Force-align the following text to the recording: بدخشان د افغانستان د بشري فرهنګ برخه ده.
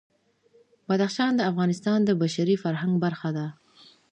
بدخشان 0.89 1.31
د 1.35 1.41
افغانستان 1.51 1.99
د 2.03 2.09
بشري 2.21 2.55
فرهنګ 2.63 2.93
برخه 3.05 3.29
ده. 3.37 3.47